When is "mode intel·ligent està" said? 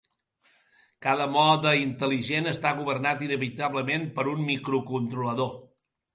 1.33-2.73